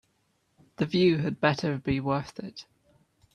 The 0.77 0.87
view 0.87 1.19
had 1.19 1.39
better 1.39 1.77
be 1.77 1.99
worth 1.99 2.39
it. 2.39 2.65